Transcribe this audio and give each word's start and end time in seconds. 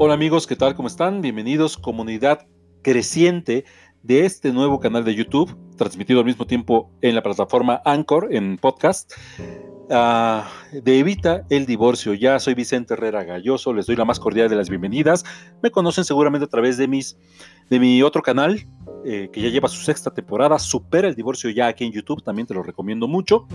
Hola 0.00 0.14
amigos, 0.14 0.46
¿qué 0.46 0.54
tal? 0.54 0.76
¿Cómo 0.76 0.86
están? 0.86 1.22
Bienvenidos, 1.22 1.76
comunidad 1.76 2.46
creciente 2.82 3.64
de 4.04 4.26
este 4.26 4.52
nuevo 4.52 4.78
canal 4.78 5.04
de 5.04 5.12
YouTube, 5.12 5.58
transmitido 5.76 6.20
al 6.20 6.24
mismo 6.24 6.46
tiempo 6.46 6.92
en 7.02 7.16
la 7.16 7.22
plataforma 7.24 7.82
Anchor, 7.84 8.28
en 8.30 8.58
podcast, 8.58 9.12
uh, 9.90 10.44
de 10.72 10.98
Evita 11.00 11.44
el 11.50 11.66
Divorcio. 11.66 12.14
Ya 12.14 12.38
soy 12.38 12.54
Vicente 12.54 12.94
Herrera 12.94 13.24
Galloso, 13.24 13.72
les 13.72 13.86
doy 13.86 13.96
la 13.96 14.04
más 14.04 14.20
cordial 14.20 14.48
de 14.48 14.54
las 14.54 14.70
bienvenidas. 14.70 15.24
Me 15.64 15.72
conocen 15.72 16.04
seguramente 16.04 16.44
a 16.44 16.48
través 16.48 16.76
de, 16.76 16.86
mis, 16.86 17.18
de 17.68 17.80
mi 17.80 18.00
otro 18.04 18.22
canal, 18.22 18.68
eh, 19.04 19.30
que 19.32 19.40
ya 19.40 19.48
lleva 19.48 19.66
su 19.66 19.82
sexta 19.82 20.12
temporada, 20.12 20.60
Supera 20.60 21.08
el 21.08 21.16
Divorcio 21.16 21.50
ya 21.50 21.66
aquí 21.66 21.84
en 21.84 21.90
YouTube, 21.90 22.22
también 22.22 22.46
te 22.46 22.54
lo 22.54 22.62
recomiendo 22.62 23.08
mucho. 23.08 23.48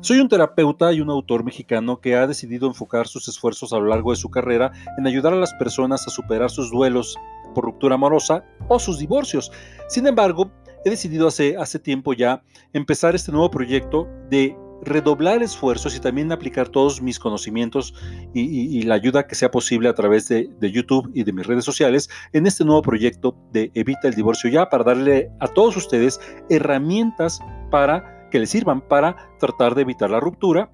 Soy 0.00 0.20
un 0.20 0.28
terapeuta 0.28 0.92
y 0.92 1.00
un 1.00 1.10
autor 1.10 1.42
mexicano 1.42 2.00
que 2.00 2.14
ha 2.14 2.28
decidido 2.28 2.68
enfocar 2.68 3.08
sus 3.08 3.26
esfuerzos 3.26 3.72
a 3.72 3.78
lo 3.78 3.86
largo 3.86 4.12
de 4.12 4.16
su 4.16 4.30
carrera 4.30 4.70
en 4.96 5.08
ayudar 5.08 5.32
a 5.32 5.36
las 5.36 5.52
personas 5.54 6.06
a 6.06 6.10
superar 6.10 6.50
sus 6.50 6.70
duelos 6.70 7.18
por 7.52 7.64
ruptura 7.64 7.96
amorosa 7.96 8.44
o 8.68 8.78
sus 8.78 9.00
divorcios. 9.00 9.50
Sin 9.88 10.06
embargo, 10.06 10.52
he 10.84 10.90
decidido 10.90 11.26
hace, 11.26 11.56
hace 11.56 11.80
tiempo 11.80 12.12
ya 12.12 12.44
empezar 12.72 13.16
este 13.16 13.32
nuevo 13.32 13.50
proyecto 13.50 14.06
de 14.30 14.56
redoblar 14.82 15.42
esfuerzos 15.42 15.96
y 15.96 16.00
también 16.00 16.30
aplicar 16.30 16.68
todos 16.68 17.02
mis 17.02 17.18
conocimientos 17.18 17.92
y, 18.32 18.82
la 18.82 18.94
ayuda 18.94 19.26
que 19.26 19.34
sea 19.34 19.50
posible 19.50 19.88
a 19.88 19.94
través 19.94 20.28
de, 20.28 20.48
de, 20.60 20.70
YouTube 20.70 21.10
y 21.12 21.24
de 21.24 21.32
mis 21.32 21.44
redes 21.44 21.64
sociales 21.64 22.08
en 22.32 22.46
este 22.46 22.64
nuevo 22.64 22.82
proyecto 22.82 23.36
de 23.52 23.72
Evita 23.74 24.06
el 24.06 24.14
Divorcio 24.14 24.48
ya 24.48 24.68
para 24.68 24.84
darle 24.84 25.32
a 25.40 25.48
todos 25.48 25.76
ustedes 25.76 26.20
herramientas 26.48 27.40
para 27.72 28.17
que 28.30 28.38
le 28.38 28.46
sirvan 28.46 28.80
para 28.80 29.30
tratar 29.38 29.74
de 29.74 29.82
evitar 29.82 30.10
la 30.10 30.20
ruptura 30.20 30.70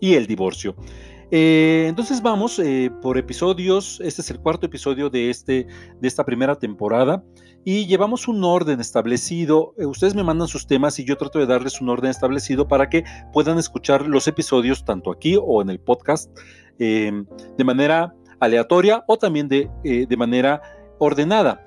y 0.00 0.14
el 0.14 0.26
divorcio. 0.26 0.76
Eh, 1.30 1.84
entonces 1.88 2.22
vamos 2.22 2.58
eh, 2.58 2.90
por 3.02 3.18
episodios, 3.18 4.00
este 4.02 4.22
es 4.22 4.30
el 4.30 4.40
cuarto 4.40 4.64
episodio 4.64 5.10
de, 5.10 5.28
este, 5.28 5.66
de 6.00 6.08
esta 6.08 6.24
primera 6.24 6.58
temporada 6.58 7.22
y 7.66 7.86
llevamos 7.86 8.28
un 8.28 8.42
orden 8.44 8.80
establecido, 8.80 9.74
eh, 9.76 9.84
ustedes 9.84 10.14
me 10.14 10.24
mandan 10.24 10.48
sus 10.48 10.66
temas 10.66 10.98
y 10.98 11.04
yo 11.04 11.18
trato 11.18 11.38
de 11.38 11.44
darles 11.44 11.82
un 11.82 11.90
orden 11.90 12.10
establecido 12.10 12.66
para 12.66 12.88
que 12.88 13.04
puedan 13.34 13.58
escuchar 13.58 14.06
los 14.06 14.26
episodios 14.26 14.86
tanto 14.86 15.10
aquí 15.10 15.36
o 15.38 15.60
en 15.60 15.68
el 15.68 15.80
podcast 15.80 16.30
de 16.78 17.64
manera 17.64 18.14
aleatoria 18.38 19.02
o 19.08 19.18
también 19.18 19.48
de, 19.48 19.68
de 19.82 20.16
manera 20.16 20.62
ordenada. 20.98 21.66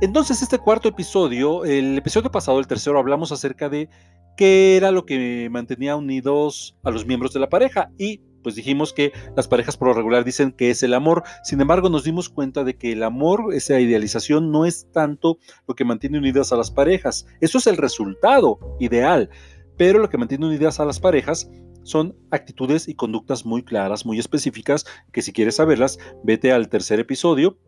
Entonces 0.00 0.42
este 0.42 0.58
cuarto 0.58 0.88
episodio, 0.88 1.64
el 1.64 1.96
episodio 1.98 2.30
pasado, 2.30 2.58
el 2.58 2.66
tercero, 2.66 2.98
hablamos 2.98 3.32
acerca 3.32 3.68
de 3.68 3.88
qué 4.36 4.76
era 4.76 4.90
lo 4.90 5.06
que 5.06 5.48
mantenía 5.50 5.96
unidos 5.96 6.76
a 6.82 6.90
los 6.90 7.06
miembros 7.06 7.32
de 7.32 7.40
la 7.40 7.48
pareja 7.48 7.90
y 7.98 8.20
pues 8.42 8.56
dijimos 8.56 8.92
que 8.92 9.12
las 9.36 9.48
parejas 9.48 9.76
por 9.76 9.88
lo 9.88 9.94
regular 9.94 10.24
dicen 10.24 10.52
que 10.52 10.70
es 10.70 10.82
el 10.82 10.94
amor. 10.94 11.22
Sin 11.44 11.60
embargo, 11.60 11.88
nos 11.88 12.04
dimos 12.04 12.28
cuenta 12.28 12.64
de 12.64 12.76
que 12.76 12.92
el 12.92 13.02
amor, 13.02 13.54
esa 13.54 13.78
idealización, 13.78 14.50
no 14.50 14.66
es 14.66 14.90
tanto 14.90 15.38
lo 15.66 15.74
que 15.74 15.84
mantiene 15.84 16.18
unidas 16.18 16.52
a 16.52 16.56
las 16.56 16.70
parejas. 16.70 17.26
Eso 17.40 17.58
es 17.58 17.66
el 17.66 17.76
resultado 17.76 18.58
ideal. 18.80 19.30
Pero 19.76 20.00
lo 20.00 20.10
que 20.10 20.18
mantiene 20.18 20.46
unidas 20.46 20.80
a 20.80 20.84
las 20.84 21.00
parejas 21.00 21.48
son 21.84 22.16
actitudes 22.30 22.88
y 22.88 22.94
conductas 22.94 23.44
muy 23.44 23.62
claras, 23.62 24.06
muy 24.06 24.18
específicas, 24.18 24.84
que 25.12 25.22
si 25.22 25.32
quieres 25.32 25.56
saberlas, 25.56 25.98
vete 26.22 26.52
al 26.52 26.68
tercer 26.68 27.00
episodio 27.00 27.58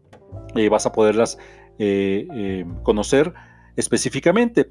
y 0.54 0.69
vas 0.69 0.87
a 0.87 0.93
poderlas 0.93 1.38
eh, 1.79 2.27
eh, 2.33 2.65
conocer 2.83 3.35
específicamente. 3.77 4.71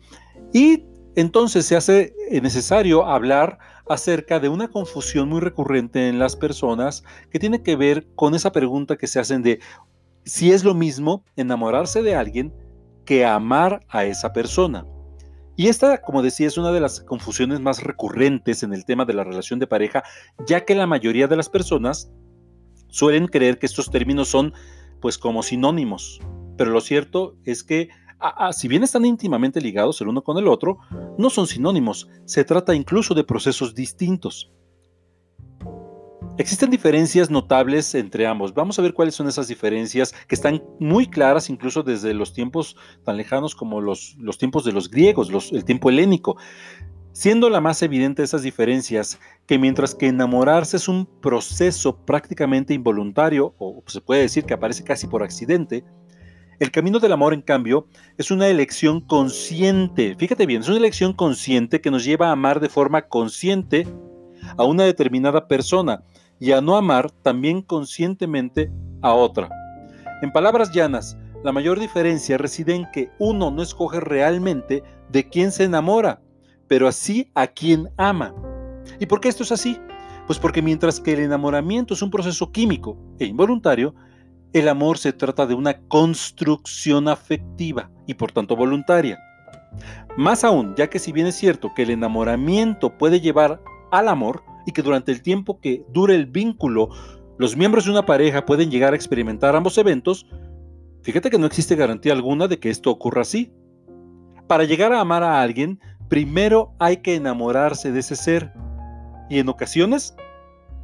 Y 0.53 0.85
entonces 1.15 1.65
se 1.65 1.75
hace 1.75 2.13
eh, 2.29 2.41
necesario 2.41 3.05
hablar 3.05 3.59
acerca 3.87 4.39
de 4.39 4.49
una 4.49 4.69
confusión 4.69 5.29
muy 5.29 5.41
recurrente 5.41 6.07
en 6.07 6.17
las 6.17 6.35
personas 6.35 7.03
que 7.29 7.39
tiene 7.39 7.61
que 7.61 7.75
ver 7.75 8.07
con 8.15 8.33
esa 8.33 8.51
pregunta 8.51 8.95
que 8.95 9.07
se 9.07 9.19
hacen 9.19 9.43
de 9.43 9.59
si 10.23 10.51
es 10.51 10.63
lo 10.63 10.73
mismo 10.73 11.23
enamorarse 11.35 12.01
de 12.01 12.15
alguien 12.15 12.53
que 13.05 13.25
amar 13.25 13.81
a 13.89 14.05
esa 14.05 14.31
persona. 14.31 14.85
Y 15.55 15.67
esta, 15.67 16.01
como 16.01 16.23
decía, 16.23 16.47
es 16.47 16.57
una 16.57 16.71
de 16.71 16.79
las 16.79 17.01
confusiones 17.01 17.59
más 17.59 17.83
recurrentes 17.83 18.63
en 18.63 18.73
el 18.73 18.85
tema 18.85 19.05
de 19.05 19.13
la 19.13 19.23
relación 19.23 19.59
de 19.59 19.67
pareja, 19.67 20.03
ya 20.47 20.65
que 20.65 20.73
la 20.73 20.87
mayoría 20.87 21.27
de 21.27 21.35
las 21.35 21.49
personas 21.49 22.11
suelen 22.87 23.27
creer 23.27 23.59
que 23.59 23.67
estos 23.67 23.91
términos 23.91 24.29
son 24.29 24.53
pues 24.99 25.17
como 25.17 25.43
sinónimos. 25.43 26.19
Pero 26.57 26.71
lo 26.71 26.81
cierto 26.81 27.35
es 27.45 27.63
que 27.63 27.89
si 28.53 28.67
bien 28.67 28.83
están 28.83 29.05
íntimamente 29.05 29.59
ligados 29.59 29.99
el 30.01 30.07
uno 30.07 30.23
con 30.23 30.37
el 30.37 30.47
otro, 30.47 30.77
no 31.17 31.29
son 31.29 31.47
sinónimos, 31.47 32.07
se 32.25 32.43
trata 32.43 32.75
incluso 32.75 33.13
de 33.13 33.23
procesos 33.23 33.75
distintos. 33.75 34.51
Existen 36.37 36.71
diferencias 36.71 37.29
notables 37.29 37.93
entre 37.93 38.25
ambos. 38.25 38.55
Vamos 38.55 38.79
a 38.79 38.81
ver 38.81 38.93
cuáles 38.95 39.13
son 39.13 39.27
esas 39.27 39.47
diferencias 39.47 40.15
que 40.27 40.33
están 40.33 40.63
muy 40.79 41.05
claras 41.05 41.49
incluso 41.49 41.83
desde 41.83 42.13
los 42.15 42.33
tiempos 42.33 42.75
tan 43.03 43.17
lejanos 43.17 43.53
como 43.53 43.81
los, 43.81 44.15
los 44.17 44.39
tiempos 44.39 44.65
de 44.65 44.71
los 44.71 44.89
griegos, 44.89 45.51
el 45.51 45.63
tiempo 45.63 45.89
helénico. 45.91 46.37
Siendo 47.11 47.51
la 47.51 47.61
más 47.61 47.83
evidente 47.83 48.23
esas 48.23 48.41
diferencias 48.41 49.19
que 49.45 49.59
mientras 49.59 49.93
que 49.93 50.07
enamorarse 50.07 50.77
es 50.77 50.87
un 50.87 51.05
proceso 51.05 52.03
prácticamente 52.03 52.73
involuntario, 52.73 53.53
o 53.59 53.83
se 53.85 54.01
puede 54.01 54.21
decir 54.21 54.45
que 54.45 54.55
aparece 54.55 54.83
casi 54.83 55.05
por 55.05 55.21
accidente, 55.21 55.85
el 56.59 56.71
camino 56.71 56.99
del 56.99 57.11
amor, 57.11 57.33
en 57.33 57.41
cambio, 57.41 57.87
es 58.17 58.31
una 58.31 58.47
elección 58.47 59.01
consciente. 59.01 60.15
Fíjate 60.17 60.45
bien, 60.45 60.61
es 60.61 60.67
una 60.67 60.77
elección 60.77 61.13
consciente 61.13 61.81
que 61.81 61.91
nos 61.91 62.05
lleva 62.05 62.29
a 62.29 62.33
amar 62.33 62.59
de 62.59 62.69
forma 62.69 63.03
consciente 63.03 63.87
a 64.57 64.63
una 64.63 64.83
determinada 64.83 65.47
persona 65.47 66.03
y 66.39 66.51
a 66.51 66.61
no 66.61 66.75
amar 66.75 67.09
también 67.09 67.61
conscientemente 67.61 68.71
a 69.01 69.13
otra. 69.13 69.49
En 70.21 70.31
palabras 70.31 70.71
llanas, 70.71 71.17
la 71.43 71.51
mayor 71.51 71.79
diferencia 71.79 72.37
reside 72.37 72.75
en 72.75 72.89
que 72.91 73.09
uno 73.19 73.51
no 73.51 73.61
escoge 73.61 73.99
realmente 73.99 74.83
de 75.09 75.29
quién 75.29 75.51
se 75.51 75.65
enamora, 75.65 76.21
pero 76.67 76.87
así 76.87 77.29
a 77.35 77.47
quien 77.47 77.89
ama. 77.97 78.33
¿Y 78.99 79.05
por 79.05 79.19
qué 79.19 79.29
esto 79.29 79.43
es 79.43 79.51
así? 79.51 79.77
Pues 80.27 80.39
porque 80.39 80.61
mientras 80.61 80.99
que 80.99 81.13
el 81.13 81.19
enamoramiento 81.19 81.93
es 81.93 82.01
un 82.01 82.09
proceso 82.09 82.51
químico 82.51 82.97
e 83.19 83.25
involuntario, 83.25 83.93
el 84.53 84.69
amor 84.69 84.97
se 84.97 85.13
trata 85.13 85.45
de 85.45 85.55
una 85.55 85.79
construcción 85.87 87.07
afectiva 87.07 87.89
y 88.05 88.13
por 88.13 88.31
tanto 88.31 88.55
voluntaria. 88.55 89.19
Más 90.15 90.43
aún, 90.43 90.75
ya 90.75 90.89
que 90.89 90.99
si 90.99 91.11
bien 91.11 91.27
es 91.27 91.35
cierto 91.35 91.73
que 91.75 91.83
el 91.83 91.89
enamoramiento 91.89 92.95
puede 92.97 93.19
llevar 93.19 93.59
al 93.91 94.07
amor 94.07 94.43
y 94.65 94.71
que 94.71 94.83
durante 94.83 95.11
el 95.11 95.21
tiempo 95.21 95.59
que 95.59 95.83
dure 95.91 96.15
el 96.15 96.27
vínculo 96.27 96.89
los 97.39 97.57
miembros 97.57 97.85
de 97.85 97.91
una 97.91 98.05
pareja 98.05 98.45
pueden 98.45 98.69
llegar 98.69 98.93
a 98.93 98.95
experimentar 98.95 99.55
ambos 99.55 99.77
eventos, 99.79 100.27
fíjate 101.01 101.31
que 101.31 101.39
no 101.39 101.47
existe 101.47 101.75
garantía 101.75 102.13
alguna 102.13 102.47
de 102.47 102.59
que 102.59 102.69
esto 102.69 102.91
ocurra 102.91 103.23
así. 103.23 103.51
Para 104.47 104.65
llegar 104.65 104.93
a 104.93 104.99
amar 104.99 105.23
a 105.23 105.41
alguien, 105.41 105.79
primero 106.09 106.75
hay 106.77 106.97
que 106.97 107.15
enamorarse 107.15 107.91
de 107.91 108.01
ese 108.01 108.15
ser 108.15 108.53
y 109.31 109.39
en 109.39 109.49
ocasiones 109.49 110.15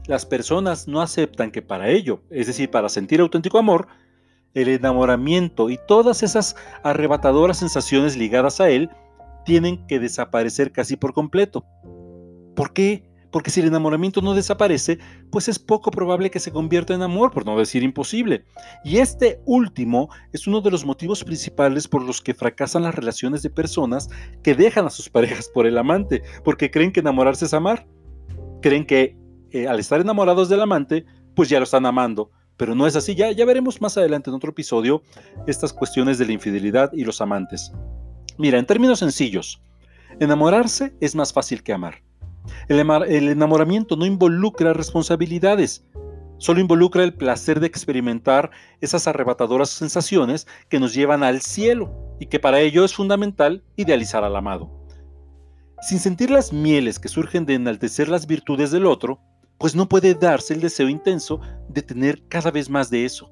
las 0.10 0.26
personas 0.26 0.88
no 0.88 1.02
aceptan 1.02 1.52
que 1.52 1.62
para 1.62 1.88
ello, 1.90 2.24
es 2.32 2.48
decir, 2.48 2.72
para 2.72 2.90
sentir 2.90 3.22
auténtico 3.22 3.60
amor, 3.60 3.88
el 4.56 4.68
enamoramiento 4.68 5.70
y 5.70 5.78
todas 5.88 6.24
esas 6.24 6.56
arrebatadoras 6.84 7.60
sensaciones 7.60 8.18
ligadas 8.18 8.60
a 8.60 8.72
él 8.72 8.90
tienen 9.46 9.86
que 9.86 10.00
desaparecer 10.00 10.72
casi 10.72 10.96
por 10.96 11.14
completo. 11.14 11.64
¿Por 12.56 12.74
qué? 12.74 13.04
Porque 13.32 13.52
si 13.52 13.60
el 13.60 13.68
enamoramiento 13.68 14.24
no 14.24 14.34
desaparece, 14.34 14.98
pues 15.32 15.48
es 15.48 15.60
poco 15.60 15.92
probable 15.92 16.32
que 16.32 16.40
se 16.40 16.52
convierta 16.52 16.96
en 16.96 17.04
amor, 17.04 17.30
por 17.30 17.46
no 17.46 17.56
decir 17.60 17.84
imposible. 17.84 18.46
Y 18.84 18.98
este 18.98 19.40
último 19.46 20.10
es 20.34 20.48
uno 20.48 20.60
de 20.62 20.72
los 20.72 20.86
motivos 20.86 21.24
principales 21.24 21.88
por 21.88 22.02
los 22.02 22.20
que 22.20 22.34
fracasan 22.34 22.82
las 22.82 22.96
relaciones 22.96 23.44
de 23.44 23.52
personas 23.52 24.10
que 24.42 24.56
dejan 24.56 24.88
a 24.88 24.90
sus 24.90 25.08
parejas 25.08 25.52
por 25.54 25.68
el 25.68 25.78
amante, 25.78 26.24
porque 26.44 26.72
creen 26.72 26.92
que 26.92 27.02
enamorarse 27.02 27.46
es 27.46 27.54
amar. 27.54 27.86
Creen 28.64 28.88
que 28.88 29.16
eh, 29.52 29.68
al 29.68 29.80
estar 29.80 30.02
enamorados 30.02 30.50
del 30.50 30.62
amante, 30.62 31.06
pues 31.36 31.50
ya 31.50 31.60
lo 31.60 31.64
están 31.64 31.86
amando. 31.86 32.32
Pero 32.58 32.76
no 32.76 32.88
es 32.88 32.96
así, 32.96 33.16
ya, 33.16 33.32
ya 33.32 33.46
veremos 33.46 33.82
más 33.82 33.98
adelante 33.98 34.30
en 34.30 34.36
otro 34.36 34.52
episodio 34.52 35.02
estas 35.48 35.72
cuestiones 35.72 36.18
de 36.18 36.26
la 36.26 36.34
infidelidad 36.34 36.92
y 36.94 37.06
los 37.06 37.22
amantes. 37.22 37.72
Mira, 38.38 38.60
en 38.60 38.66
términos 38.66 39.00
sencillos, 39.00 39.62
enamorarse 40.20 40.94
es 41.00 41.16
más 41.16 41.32
fácil 41.32 41.64
que 41.64 41.74
amar. 41.74 42.04
El, 42.68 42.80
el 42.80 43.30
enamoramiento 43.30 43.96
no 43.96 44.06
involucra 44.06 44.74
responsabilidades, 44.74 45.86
solo 46.38 46.60
involucra 46.60 47.04
el 47.04 47.14
placer 47.14 47.60
de 47.60 47.68
experimentar 47.68 48.50
esas 48.82 49.08
arrebatadoras 49.08 49.70
sensaciones 49.70 50.48
que 50.68 50.80
nos 50.80 50.94
llevan 50.94 51.24
al 51.24 51.42
cielo 51.42 51.94
y 52.20 52.26
que 52.26 52.40
para 52.40 52.60
ello 52.60 52.84
es 52.84 52.94
fundamental 52.94 53.64
idealizar 53.76 54.24
al 54.24 54.36
amado. 54.36 54.70
Sin 55.82 56.00
sentir 56.00 56.30
las 56.30 56.52
mieles 56.52 57.00
que 57.00 57.08
surgen 57.08 57.46
de 57.46 57.54
enaltecer 57.54 58.10
las 58.10 58.28
virtudes 58.28 58.72
del 58.72 58.86
otro, 58.86 59.22
pues 59.60 59.76
no 59.76 59.88
puede 59.88 60.16
darse 60.16 60.54
el 60.54 60.62
deseo 60.62 60.90
intenso 60.90 61.42
de 61.68 61.82
tener 61.84 62.26
cada 62.28 62.50
vez 62.50 62.70
más 62.70 62.90
de 62.90 63.06
eso. 63.06 63.32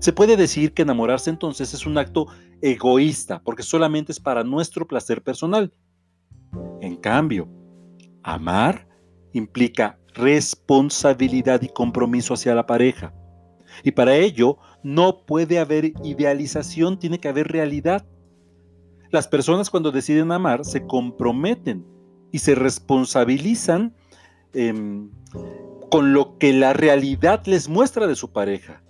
Se 0.00 0.12
puede 0.12 0.36
decir 0.36 0.74
que 0.74 0.82
enamorarse 0.82 1.30
entonces 1.30 1.72
es 1.72 1.86
un 1.86 1.96
acto 1.96 2.26
egoísta, 2.60 3.40
porque 3.42 3.62
solamente 3.62 4.12
es 4.12 4.20
para 4.20 4.44
nuestro 4.44 4.86
placer 4.86 5.22
personal. 5.22 5.72
En 6.80 6.96
cambio, 6.96 7.48
amar 8.22 8.88
implica 9.32 9.98
responsabilidad 10.14 11.62
y 11.62 11.68
compromiso 11.68 12.34
hacia 12.34 12.54
la 12.54 12.66
pareja. 12.66 13.14
Y 13.84 13.92
para 13.92 14.16
ello 14.16 14.58
no 14.82 15.24
puede 15.26 15.58
haber 15.58 15.92
idealización, 16.02 16.98
tiene 16.98 17.20
que 17.20 17.28
haber 17.28 17.48
realidad. 17.48 18.06
Las 19.10 19.28
personas 19.28 19.70
cuando 19.70 19.92
deciden 19.92 20.32
amar 20.32 20.64
se 20.64 20.86
comprometen 20.86 21.86
y 22.32 22.38
se 22.38 22.54
responsabilizan 22.54 23.94
em, 24.56 25.10
con 25.90 26.12
lo 26.12 26.38
que 26.38 26.52
la 26.52 26.72
realidad 26.72 27.42
les 27.46 27.68
muestra 27.68 28.06
de 28.06 28.16
su 28.16 28.32
pareja. 28.32 28.82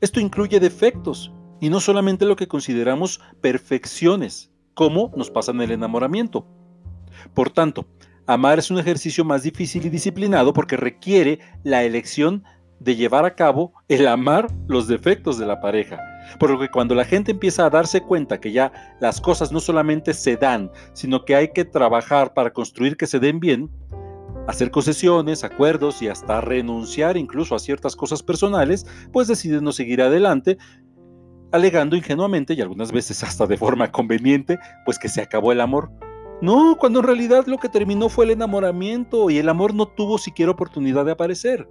Esto 0.00 0.20
incluye 0.20 0.60
defectos 0.60 1.32
y 1.60 1.68
no 1.68 1.80
solamente 1.80 2.24
lo 2.24 2.36
que 2.36 2.48
consideramos 2.48 3.20
perfecciones, 3.40 4.50
como 4.74 5.12
nos 5.16 5.30
pasa 5.30 5.52
en 5.52 5.60
el 5.60 5.72
enamoramiento. 5.72 6.46
Por 7.34 7.50
tanto, 7.50 7.86
amar 8.26 8.58
es 8.58 8.70
un 8.70 8.78
ejercicio 8.78 9.24
más 9.24 9.42
difícil 9.42 9.86
y 9.86 9.90
disciplinado 9.90 10.52
porque 10.52 10.76
requiere 10.76 11.40
la 11.64 11.82
elección 11.82 12.44
de 12.78 12.94
llevar 12.94 13.24
a 13.24 13.34
cabo 13.34 13.72
el 13.88 14.06
amar 14.06 14.48
los 14.68 14.86
defectos 14.86 15.38
de 15.38 15.46
la 15.46 15.60
pareja. 15.60 15.98
Por 16.38 16.50
lo 16.50 16.58
que 16.58 16.68
cuando 16.68 16.94
la 16.94 17.04
gente 17.04 17.32
empieza 17.32 17.64
a 17.64 17.70
darse 17.70 18.00
cuenta 18.00 18.40
que 18.40 18.52
ya 18.52 18.96
las 19.00 19.20
cosas 19.20 19.52
no 19.52 19.60
solamente 19.60 20.12
se 20.12 20.36
dan, 20.36 20.70
sino 20.92 21.24
que 21.24 21.34
hay 21.34 21.52
que 21.52 21.64
trabajar 21.64 22.34
para 22.34 22.52
construir 22.52 22.96
que 22.96 23.06
se 23.06 23.18
den 23.18 23.40
bien, 23.40 23.70
hacer 24.46 24.70
concesiones, 24.70 25.44
acuerdos 25.44 26.02
y 26.02 26.08
hasta 26.08 26.40
renunciar 26.40 27.16
incluso 27.16 27.54
a 27.54 27.58
ciertas 27.58 27.96
cosas 27.96 28.22
personales, 28.22 28.86
pues 29.12 29.28
deciden 29.28 29.64
no 29.64 29.72
seguir 29.72 30.02
adelante, 30.02 30.58
alegando 31.52 31.96
ingenuamente 31.96 32.54
y 32.54 32.60
algunas 32.60 32.92
veces 32.92 33.22
hasta 33.22 33.46
de 33.46 33.56
forma 33.56 33.90
conveniente, 33.90 34.58
pues 34.84 34.98
que 34.98 35.08
se 35.08 35.22
acabó 35.22 35.52
el 35.52 35.60
amor. 35.60 35.90
No, 36.42 36.76
cuando 36.78 37.00
en 37.00 37.06
realidad 37.06 37.46
lo 37.46 37.58
que 37.58 37.68
terminó 37.68 38.08
fue 38.08 38.26
el 38.26 38.32
enamoramiento 38.32 39.30
y 39.30 39.38
el 39.38 39.48
amor 39.48 39.74
no 39.74 39.86
tuvo 39.86 40.18
siquiera 40.18 40.52
oportunidad 40.52 41.04
de 41.04 41.12
aparecer. 41.12 41.68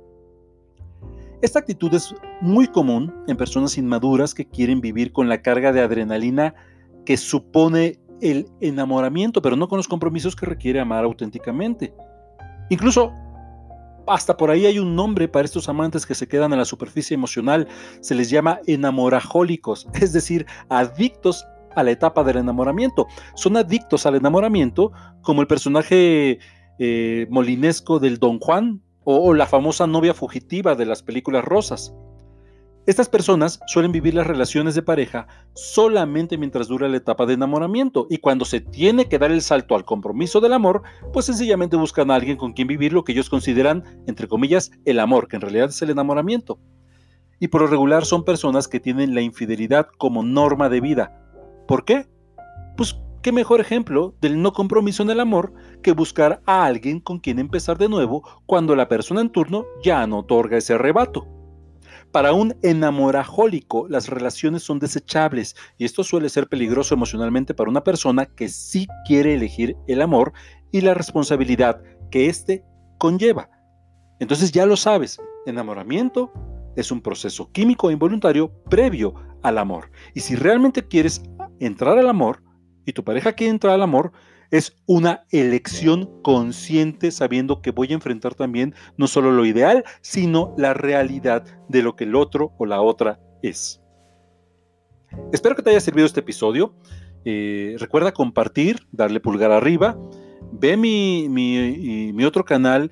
Esta 1.42 1.60
actitud 1.60 1.94
es 1.94 2.16
muy 2.42 2.68
común 2.68 3.13
en 3.27 3.38
personas 3.38 3.77
inmaduras 3.77 4.33
que 4.33 4.48
quieren 4.48 4.81
vivir 4.81 5.12
con 5.12 5.30
la 5.30 5.42
carga 5.42 5.72
de 5.72 5.81
adrenalina 5.81 6.56
que 7.06 7.18
supone 7.18 8.00
el 8.22 8.48
enamoramiento, 8.62 9.42
pero 9.42 9.56
no 9.56 9.68
con 9.68 9.77
los 9.77 9.88
compromisos 9.88 10.36
que 10.36 10.48
requiere 10.48 10.80
amar 10.80 11.04
auténticamente. 11.04 11.94
Incluso 12.70 13.14
hasta 14.08 14.38
por 14.38 14.52
ahí 14.52 14.66
hay 14.66 14.80
un 14.80 14.96
nombre 14.96 15.28
para 15.28 15.46
estos 15.46 15.68
amantes 15.70 16.06
que 16.06 16.16
se 16.16 16.28
quedan 16.28 16.54
en 16.54 16.60
la 16.60 16.66
superficie 16.66 17.16
emocional. 17.16 17.68
Se 18.02 18.16
les 18.16 18.30
llama 18.30 18.60
enamorajólicos, 18.68 19.88
es 19.94 20.14
decir, 20.14 20.46
adictos 20.70 21.46
a 21.76 21.84
la 21.84 21.92
etapa 21.92 22.24
del 22.24 22.38
enamoramiento. 22.38 23.08
Son 23.36 23.58
adictos 23.58 24.06
al 24.06 24.16
enamoramiento 24.16 24.92
como 25.22 25.42
el 25.42 25.48
personaje 25.48 26.40
eh, 26.80 27.28
molinesco 27.30 28.00
del 28.00 28.18
Don 28.18 28.40
Juan 28.40 28.82
o 29.04 29.34
la 29.34 29.46
famosa 29.46 29.86
novia 29.86 30.14
fugitiva 30.14 30.74
de 30.76 30.86
las 30.86 31.04
películas 31.04 31.46
rosas. 31.46 31.94
Estas 32.88 33.10
personas 33.10 33.60
suelen 33.66 33.92
vivir 33.92 34.14
las 34.14 34.28
relaciones 34.28 34.76
de 34.76 34.84
pareja 34.84 35.26
solamente 35.56 36.38
mientras 36.38 36.68
dura 36.68 36.88
la 36.88 36.98
etapa 36.98 37.26
de 37.26 37.34
enamoramiento 37.34 38.06
y 38.12 38.20
cuando 38.20 38.46
se 38.46 38.62
tiene 38.62 39.06
que 39.06 39.18
dar 39.18 39.32
el 39.32 39.42
salto 39.42 39.76
al 39.76 39.86
compromiso 39.86 40.40
del 40.40 40.54
amor, 40.54 40.84
pues 41.12 41.26
sencillamente 41.26 41.78
buscan 41.78 42.12
a 42.12 42.16
alguien 42.16 42.38
con 42.38 42.54
quien 42.54 42.68
vivir 42.68 42.94
lo 42.94 43.04
que 43.04 43.14
ellos 43.14 43.28
consideran, 43.28 43.84
entre 44.06 44.28
comillas, 44.28 44.70
el 44.86 45.00
amor, 45.00 45.28
que 45.28 45.38
en 45.38 45.42
realidad 45.42 45.70
es 45.70 45.82
el 45.82 45.90
enamoramiento. 45.90 46.60
Y 47.40 47.48
por 47.48 47.62
lo 47.62 47.68
regular 47.68 48.06
son 48.06 48.24
personas 48.24 48.68
que 48.68 48.80
tienen 48.80 49.16
la 49.16 49.22
infidelidad 49.22 49.88
como 49.98 50.22
norma 50.22 50.70
de 50.70 50.82
vida. 50.82 51.20
¿Por 51.68 51.86
qué? 51.86 52.08
Pues 52.78 52.96
qué 53.24 53.32
mejor 53.32 53.62
ejemplo 53.62 54.14
del 54.22 54.40
no 54.40 54.54
compromiso 54.54 55.02
en 55.02 55.10
el 55.10 55.22
amor 55.22 55.54
que 55.82 55.92
buscar 55.92 56.44
a 56.46 56.66
alguien 56.66 57.00
con 57.00 57.18
quien 57.18 57.40
empezar 57.40 57.80
de 57.80 57.90
nuevo 57.90 58.22
cuando 58.46 58.76
la 58.76 58.88
persona 58.88 59.22
en 59.22 59.32
turno 59.32 59.66
ya 59.84 60.06
no 60.06 60.20
otorga 60.20 60.58
ese 60.58 60.76
arrebato. 60.76 61.35
Para 62.12 62.34
un 62.34 62.56
enamorajólico, 62.62 63.88
las 63.90 64.07
relaciones 64.07 64.63
son 64.63 64.80
desechables 64.80 65.56
y 65.78 65.86
esto 65.86 66.04
suele 66.04 66.30
ser 66.30 66.48
peligroso 66.48 66.96
emocionalmente 66.96 67.54
para 67.54 67.69
una 67.69 67.84
persona 67.84 68.25
que 68.25 68.48
sí 68.48 68.88
quiere 69.06 69.36
elegir 69.36 69.75
el 69.88 70.02
amor 70.02 70.34
y 70.72 70.81
la 70.81 70.94
responsabilidad 70.94 71.81
que 72.12 72.28
éste 72.28 72.63
conlleva. 72.98 73.50
Entonces 74.19 74.52
ya 74.52 74.66
lo 74.66 74.78
sabes, 74.78 75.19
enamoramiento 75.46 76.31
es 76.75 76.92
un 76.92 77.02
proceso 77.02 77.52
químico 77.52 77.90
e 77.90 77.94
involuntario 77.94 78.51
previo 78.69 79.13
al 79.44 79.58
amor. 79.58 79.92
Y 80.13 80.22
si 80.22 80.36
realmente 80.36 80.88
quieres 80.88 81.22
entrar 81.60 81.98
al 81.98 82.10
amor 82.10 82.44
y 82.86 82.94
tu 82.94 83.04
pareja 83.04 83.34
quiere 83.34 83.51
entrar 83.51 83.74
al 83.74 83.81
amor, 83.81 84.12
es 84.52 84.76
una 84.86 85.26
elección 85.32 86.22
consciente 86.22 87.12
sabiendo 87.12 87.62
que 87.62 87.72
voy 87.72 87.90
a 87.92 87.96
enfrentar 87.96 88.36
también 88.36 88.74
no 88.98 89.08
solo 89.08 89.32
lo 89.32 89.46
ideal, 89.46 89.84
sino 90.02 90.54
la 90.58 90.74
realidad 90.74 91.46
de 91.70 91.84
lo 91.84 91.96
que 91.96 92.06
el 92.06 92.16
otro 92.16 92.54
o 92.58 92.66
la 92.66 92.82
otra 92.82 93.20
es. 93.42 93.82
Espero 95.32 95.56
que 95.56 95.62
te 95.62 95.70
haya 95.70 95.82
servido 95.82 96.06
este 96.06 96.20
episodio. 96.20 96.74
Eh, 97.26 97.76
recuerda 97.80 98.14
compartir, 98.14 98.86
darle 98.92 99.20
pulgar 99.20 99.52
arriba. 99.52 99.98
Ve 100.52 100.78
mi, 100.78 101.28
mi, 101.30 102.24
otro 102.24 102.46
canal. 102.46 102.92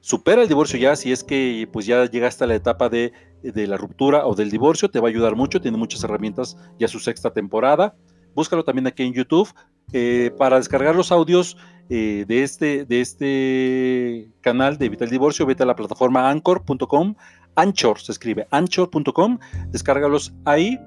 Supera 0.00 0.42
el 0.42 0.48
divorcio 0.48 0.78
ya, 0.78 0.96
si 0.96 1.12
es 1.12 1.22
que 1.22 1.68
pues 1.72 1.86
ya 1.86 2.04
llegaste 2.06 2.44
a 2.44 2.46
la 2.48 2.56
etapa 2.56 2.88
de, 2.88 3.12
de 3.42 3.66
la 3.66 3.76
ruptura 3.76 4.26
o 4.26 4.34
del 4.34 4.50
divorcio, 4.50 4.90
te 4.90 4.98
va 4.98 5.08
a 5.08 5.10
ayudar 5.10 5.36
mucho, 5.36 5.60
tiene 5.60 5.76
muchas 5.76 6.02
herramientas 6.02 6.56
ya 6.78 6.88
su 6.88 6.98
sexta 6.98 7.32
temporada. 7.32 7.94
Búscalo 8.34 8.64
también 8.64 8.86
aquí 8.86 9.02
en 9.02 9.12
YouTube. 9.12 9.48
Eh, 9.92 10.32
para 10.38 10.56
descargar 10.56 10.96
los 10.96 11.12
audios 11.12 11.56
eh, 11.88 12.24
de, 12.26 12.42
este, 12.42 12.84
de 12.84 13.00
este 13.00 14.30
canal 14.40 14.78
de 14.78 14.86
Evita 14.86 15.04
el 15.04 15.10
Divorcio, 15.10 15.46
vete 15.46 15.62
a 15.62 15.66
la 15.66 15.76
plataforma 15.76 16.30
anchor.com. 16.30 17.14
Anchor 17.54 18.00
se 18.00 18.12
escribe, 18.12 18.46
anchor.com. 18.50 19.38
Descárgalos 19.68 20.32
ahí. 20.44 20.78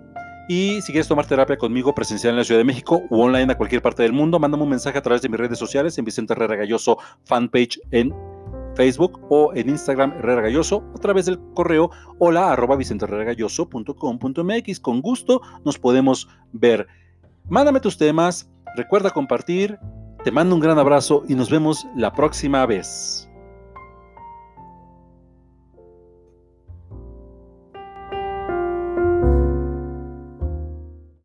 Y 0.47 0.80
si 0.81 0.92
quieres 0.92 1.07
tomar 1.07 1.25
terapia 1.25 1.57
conmigo 1.57 1.95
presencial 1.95 2.33
en 2.33 2.38
la 2.38 2.44
Ciudad 2.44 2.59
de 2.59 2.65
México 2.65 3.01
o 3.09 3.24
online 3.24 3.51
a 3.51 3.57
cualquier 3.57 3.81
parte 3.81 4.03
del 4.03 4.13
mundo, 4.13 4.39
mándame 4.39 4.62
un 4.63 4.69
mensaje 4.69 5.00
a 5.00 5.01
través 5.01 5.24
de 5.24 5.30
mis 5.30 5.39
redes 5.39 5.57
sociales 5.57 5.98
en 5.98 6.06
Vicente 6.06 6.33
Herrera 6.33 6.56
Galloso 6.56 7.00
fanpage 7.24 7.80
en 7.89 8.13
Facebook 8.75 9.19
o 9.29 9.51
en 9.55 9.69
Instagram 9.69 10.12
Herrera 10.19 10.43
Galloso 10.43 10.84
a 10.96 11.00
través 11.00 11.25
del 11.25 11.39
correo 11.55 11.89
hola 12.19 12.51
arroba 12.51 12.75
vicenteherreragalloso.com.mx. 12.75 14.79
Con 14.79 15.01
gusto 15.01 15.41
nos 15.63 15.79
podemos 15.79 16.27
ver. 16.51 16.86
Mándame 17.50 17.79
tus 17.79 17.98
temas, 17.98 18.48
recuerda 18.75 19.12
compartir, 19.12 19.79
te 20.24 20.32
mando 20.32 20.55
un 20.55 20.62
gran 20.62 20.79
abrazo 20.79 21.24
y 21.27 21.36
nos 21.36 21.50
vemos 21.50 21.88
la 21.96 22.13
próxima 22.13 22.65
vez. 22.65 23.29